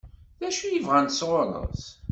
D 0.39 0.43
acu 0.47 0.65
i 0.67 0.79
bɣant 0.85 1.15
sɣur-s? 1.19 1.83